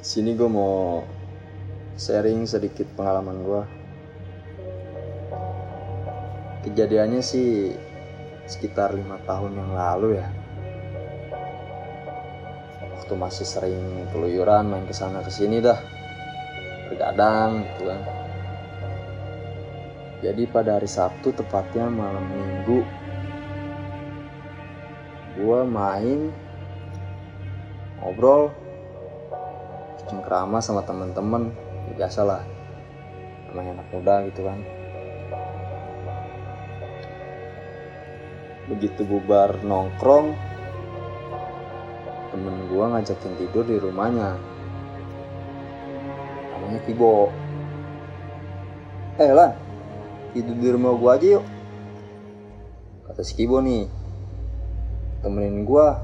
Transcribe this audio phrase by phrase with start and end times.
[0.00, 1.04] sini gue mau
[2.00, 3.62] sharing sedikit pengalaman gue
[6.64, 7.76] kejadiannya sih
[8.48, 10.28] sekitar lima tahun yang lalu ya.
[12.96, 15.76] Waktu masih sering keluyuran main ke sana ke sini dah.
[16.88, 18.00] Bergadang gitu kan.
[20.20, 22.84] Jadi pada hari Sabtu tepatnya malam minggu
[25.40, 26.28] gue main
[28.04, 28.52] ngobrol
[30.10, 31.54] cengkrama sama temen-temen
[31.86, 32.42] ya biasalah.
[33.46, 34.58] Namanya anak muda gitu kan.
[38.66, 40.34] Begitu bubar nongkrong
[42.34, 44.34] temen gua ngajakin tidur di rumahnya.
[46.58, 47.30] Namanya Kibo.
[49.18, 49.54] Eh Lan
[50.34, 51.44] tidur di rumah gua aja yuk.
[53.06, 53.86] Kata si Kibo nih
[55.22, 56.02] temenin gua.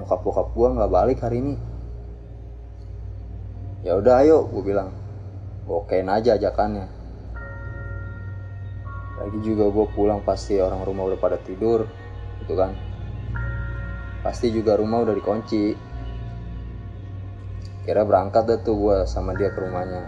[0.00, 1.67] Nyokap bokap gua nggak balik hari ini
[3.82, 4.90] ya udah ayo gue bilang.
[5.68, 6.86] Okein aja ajakannya.
[9.20, 11.84] Lagi juga gue pulang pasti orang rumah udah pada tidur
[12.40, 12.72] gitu kan.
[14.24, 15.76] Pasti juga rumah udah dikunci.
[17.84, 20.02] Kira berangkat deh tuh gue sama dia ke rumahnya.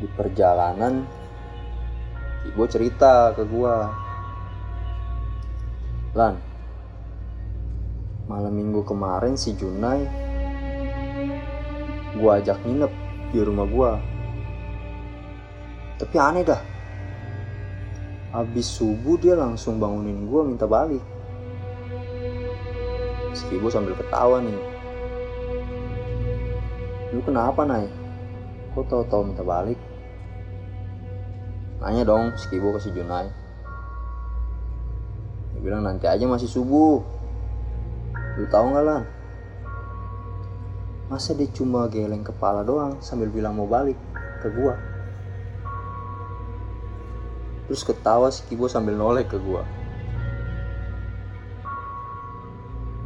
[0.00, 1.04] Di perjalanan
[2.48, 3.74] ibu cerita ke gue
[6.16, 6.34] Lan
[8.28, 10.27] malam minggu kemarin si Junai
[12.18, 12.92] gua ajak nginep
[13.30, 13.90] di rumah gua.
[15.98, 16.62] Tapi aneh dah.
[18.34, 21.00] Habis subuh dia langsung bangunin gua minta balik.
[23.32, 24.58] Skibo sambil ketawa nih.
[27.14, 27.88] Lu kenapa Nay?
[28.76, 29.78] kok tau-tau minta balik?
[31.82, 33.30] Nanya dong Skibo ke si Junai.
[35.54, 37.02] Dia bilang nanti aja masih subuh.
[38.38, 39.02] Lu tahu nggak lan
[41.08, 43.96] masa dia cuma geleng kepala doang sambil bilang mau balik
[44.44, 44.76] ke gua.
[47.68, 49.64] Terus ketawa si Kibo sambil noleh ke gua.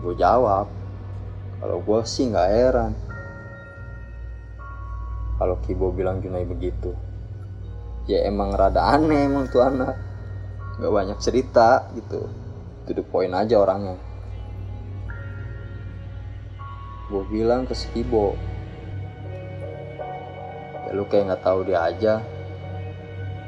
[0.03, 0.67] Gue jawab
[1.63, 2.93] kalau gua sih nggak heran.
[5.39, 6.95] Kalau Kibo bilang Junai begitu
[8.11, 9.95] ya emang rada aneh emang tuh anak.
[10.83, 12.27] Nggak banyak cerita gitu.
[12.83, 13.95] To the point aja orangnya
[17.13, 18.33] gue bilang ke Skibo
[20.89, 22.15] ya lu kayak nggak tahu dia aja.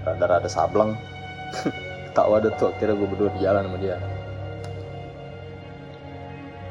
[0.05, 0.97] Rada-rada sableng.
[2.17, 4.01] Tahu ada tuh akhirnya gue berdua di jalan sama dia.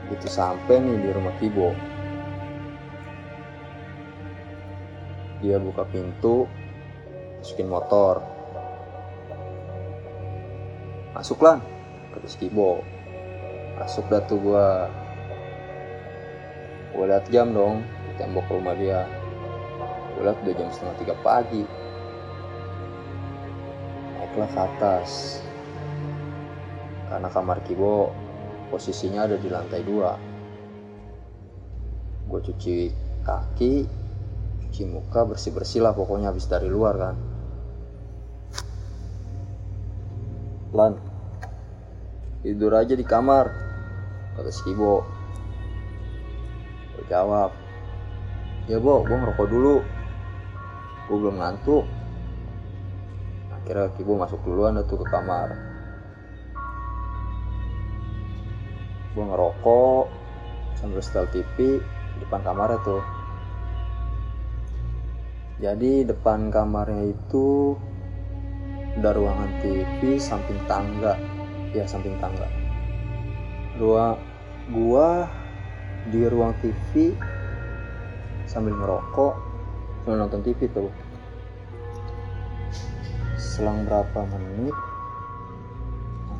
[0.10, 1.70] Gitu sampai nih di rumah Kibo.
[5.46, 6.50] Dia buka pintu
[7.38, 8.24] masukin motor.
[11.14, 11.62] Masuk lan
[12.14, 12.82] kata Skibo
[13.74, 14.86] masuk dah tuh gua
[16.94, 19.10] gue liat jam dong di tembok rumah dia.
[20.14, 21.66] Gue liat udah jam setengah tiga pagi.
[24.22, 25.10] Naiklah ke atas.
[27.10, 28.14] Karena kamar Kibo
[28.70, 30.18] posisinya ada di lantai dua.
[32.30, 32.90] Gue cuci
[33.26, 33.74] kaki
[34.74, 37.16] cuci muka bersih bersih lah pokoknya habis dari luar kan.
[40.74, 40.94] Lan
[42.42, 43.46] tidur aja di kamar
[44.34, 45.13] kata si Kibo
[47.12, 47.52] jawab.
[48.68, 49.76] Ya bo gue ngerokok dulu.
[51.08, 51.84] Gue belum ngantuk.
[53.52, 55.56] Akhirnya Kibo masuk duluan tuh ke kamar.
[59.14, 60.06] Gue ngerokok
[60.80, 61.80] sambil setel TV
[62.24, 63.04] depan kamarnya tuh.
[65.64, 67.78] Jadi depan kamarnya itu
[69.00, 71.16] ada ruangan TV samping tangga.
[71.72, 72.46] Ya samping tangga.
[73.80, 74.20] Ruang
[74.70, 75.28] gua
[76.10, 77.16] di ruang TV
[78.50, 79.34] sambil ngerokok
[80.04, 80.92] sambil nonton TV tuh.
[83.40, 84.76] Selang berapa menit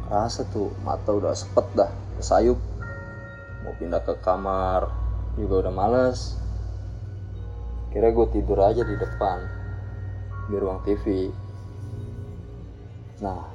[0.10, 2.60] rasa tuh mata udah sepet dah sayup.
[3.64, 4.92] Mau pindah ke kamar
[5.40, 6.36] juga udah males.
[7.94, 9.64] Kira gue tidur aja di depan
[10.48, 11.32] di ruang TV
[13.24, 13.48] nah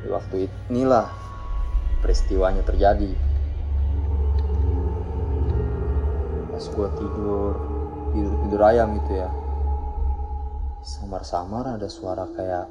[0.00, 1.12] di waktu inilah
[2.00, 3.12] peristiwanya terjadi
[6.62, 7.58] pas gue tidur
[8.14, 9.26] tidur tidur ayam itu ya.
[10.86, 12.70] Samar-samar ada suara kayak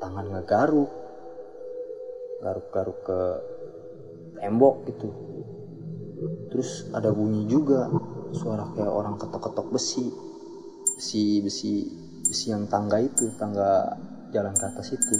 [0.00, 0.88] tangan ngegaruk.
[2.40, 3.20] Garuk-garuk ke
[4.40, 5.08] tembok gitu.
[6.48, 7.92] Terus ada bunyi juga
[8.32, 10.08] suara kayak orang ketok-ketok besi.
[10.96, 11.72] Besi besi
[12.24, 14.00] besi yang tangga itu tangga
[14.32, 15.16] jalan ke atas itu.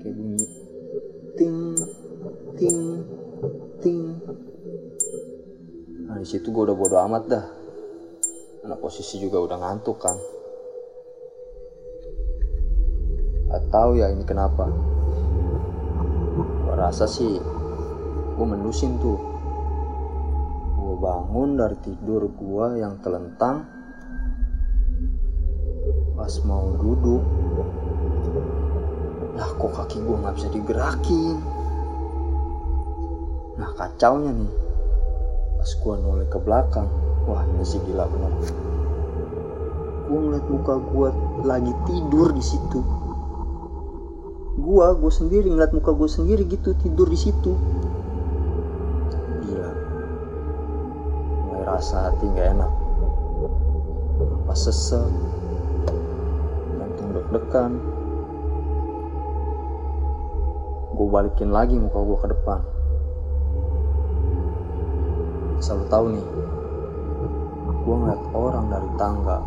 [0.00, 0.44] Kayak bunyi
[1.36, 1.76] ting
[6.26, 7.46] di situ gue udah bodo amat dah.
[8.58, 10.18] Karena posisi juga udah ngantuk kan.
[13.46, 14.66] Gak tahu ya ini kenapa.
[16.66, 17.38] Gue rasa sih
[18.34, 19.22] gue mendusin tuh.
[20.82, 23.62] Gue bangun dari tidur gue yang telentang
[26.18, 27.22] pas mau duduk
[29.38, 31.38] lah kok kaki gue nggak bisa digerakin?
[33.62, 34.65] Nah kacaunya nih
[35.66, 36.86] pas gue noleh ke belakang
[37.26, 38.30] wah ini sih gila bener.
[40.06, 41.08] Gue ngeliat muka gue
[41.42, 42.86] lagi tidur di situ.
[44.62, 47.58] Gue gue sendiri ngeliat muka gue sendiri gitu tidur di situ.
[49.42, 49.70] Gila.
[51.50, 52.72] Mulai rasa hati nggak enak.
[54.22, 55.10] Apa sesek
[56.78, 57.72] jantung deg-degan.
[60.94, 62.75] Gue balikin lagi muka gue ke depan
[65.60, 66.26] selalu tahu nih
[67.86, 69.38] gue ngeliat orang dari tangga.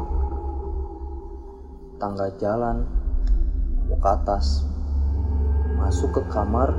[2.00, 2.88] Tangga jalan
[3.92, 4.64] mau ke atas.
[5.76, 6.72] Masuk ke kamar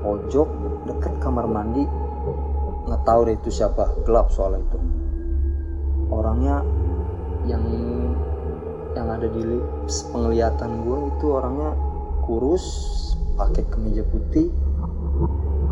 [0.00, 0.48] pojok
[0.88, 1.84] deket kamar mandi.
[2.88, 4.78] Nggak tahu deh itu siapa gelap soal itu.
[6.08, 6.64] Orangnya
[7.44, 7.64] yang
[8.96, 9.44] yang ada di
[10.08, 11.76] penglihatan gue itu orangnya
[12.24, 12.64] kurus
[13.36, 14.48] pakai kemeja putih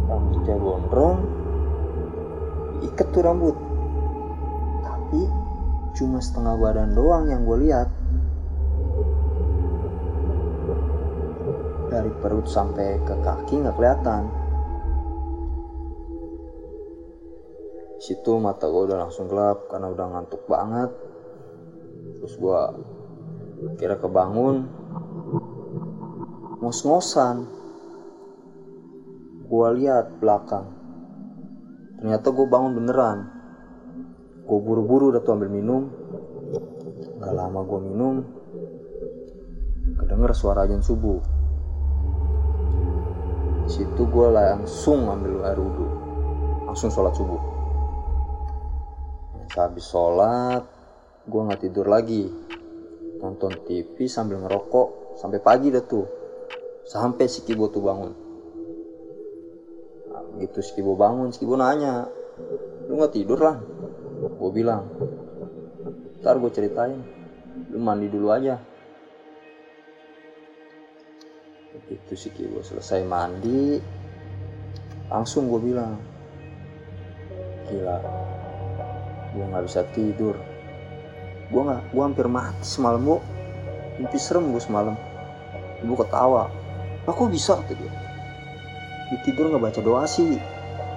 [0.06, 1.45] rambutnya gondrong
[2.84, 3.56] ikat tuh rambut.
[4.84, 5.22] Tapi
[5.96, 7.88] cuma setengah badan doang yang gue lihat.
[11.88, 14.22] Dari perut sampai ke kaki nggak kelihatan.
[17.96, 20.92] Situ mata gue udah langsung gelap karena udah ngantuk banget.
[22.20, 22.60] Terus gue
[23.80, 24.68] kira kebangun.
[26.60, 27.48] Ngos-ngosan.
[29.46, 30.75] Gue lihat belakang
[31.98, 33.18] ternyata gue bangun beneran.
[34.46, 35.90] Gue buru-buru udah tuh ambil minum.
[37.18, 38.16] Gak lama gue minum
[39.96, 41.18] kedenger suara ajan subuh.
[43.66, 45.86] Situ gue langsung ambil air wudhu.
[46.68, 47.42] Langsung sholat subuh.
[49.56, 50.62] Habis sholat
[51.26, 52.28] gue nggak tidur lagi.
[53.18, 56.06] Nonton TV sambil ngerokok sampai pagi dah tuh.
[56.86, 58.25] Sampai si Kibo tuh bangun
[60.36, 62.04] gitu si Kibo bangun si Kibo nanya
[62.86, 63.56] lu nggak tidur lah?
[64.36, 64.84] Gue bilang
[66.20, 67.00] ntar gue ceritain
[67.72, 68.60] lu mandi dulu aja.
[71.88, 73.80] Itu si Kibo selesai mandi
[75.06, 75.96] langsung gue bilang
[77.70, 77.96] gila
[79.32, 80.36] gue nggak bisa tidur.
[81.48, 83.16] Gue nggak gue hampir mati semalam bu.
[83.96, 84.92] Mimpi serem gue semalam.
[85.80, 86.52] Ibu ketawa.
[87.06, 87.56] Aku bisa?
[87.56, 88.05] kata dia
[89.06, 90.34] di tidur nggak baca doa sih.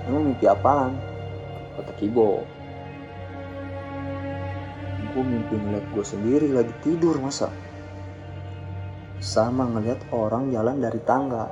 [0.10, 0.98] Emang mimpi apaan?
[1.78, 2.42] Kata Kibo.
[5.10, 7.54] Gue mimpi ngeliat gue sendiri lagi tidur masa?
[9.22, 11.46] Sama ngeliat orang jalan dari tangga.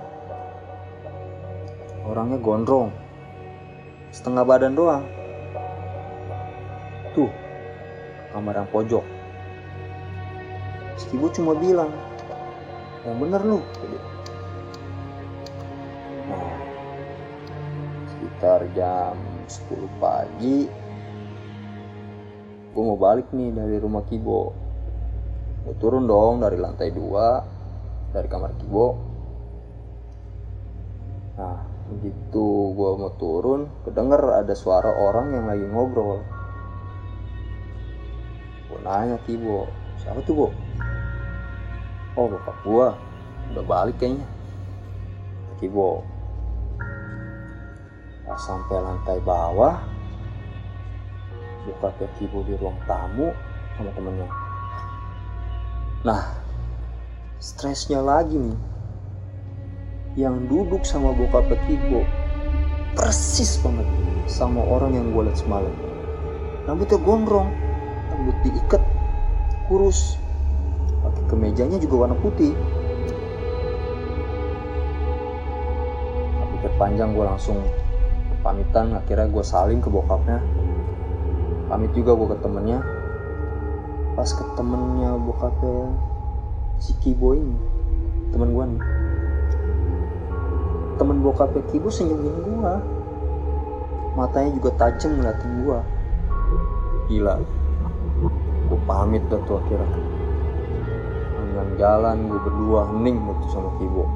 [2.08, 2.90] Orangnya gondrong.
[4.10, 5.04] Setengah badan doang.
[7.14, 7.30] Tuh
[8.34, 9.06] kamar yang pojok.
[10.98, 11.94] Si ibu cuma bilang
[13.06, 13.62] yang bener lu
[18.28, 19.16] sekitar jam
[19.48, 20.68] 10 pagi
[22.76, 24.52] gue mau balik nih dari rumah Kibo.
[25.64, 28.88] Gue turun dong dari lantai 2 dari kamar Kibo.
[31.40, 31.58] Nah
[31.88, 36.20] begitu gue mau turun kedenger ada suara orang yang lagi ngobrol.
[38.68, 39.72] Gue nanya Kibo
[40.04, 40.48] siapa tuh Bo?
[42.20, 42.88] Oh bapak gue
[43.56, 44.28] udah balik kayaknya.
[45.64, 46.17] Kibo
[48.28, 49.80] pas sampai lantai bawah
[51.64, 53.32] buka ke Kibo di ruang tamu
[53.80, 54.28] sama temennya.
[56.04, 56.24] Nah
[57.40, 58.60] stresnya lagi nih.
[60.18, 62.04] Yang duduk sama bokap Kibo
[63.00, 63.88] persis banget
[64.28, 65.72] sama orang yang gue liat semalam.
[66.68, 67.48] Rambutnya gondrong
[68.12, 68.84] rambut diikat
[69.72, 70.20] kurus.
[71.00, 72.52] Pakai kemejanya juga warna putih.
[76.58, 77.62] Pikir panjang gue langsung
[78.48, 80.40] pamitan akhirnya gue saling ke bokapnya.
[81.68, 82.80] Pamit juga gue ke temennya.
[84.16, 85.92] Pas ke temennya bokapnya
[86.80, 87.60] si Kibo ini
[88.32, 88.84] temen gue nih.
[90.96, 92.74] Temen bokapnya Kibo senyumin gue
[94.16, 95.80] matanya juga tajam ngeliatin gue
[97.12, 97.36] gila.
[98.72, 99.92] Gue pamit dah tuh akhirnya.
[101.36, 104.08] Panjang jalan gue berdua hening gitu sama Kibo.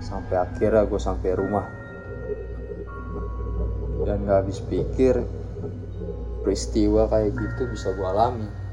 [0.00, 1.83] Sampai akhirnya gue sampai rumah
[4.04, 5.24] dan gak habis pikir
[6.44, 8.63] peristiwa kayak gitu bisa gue alami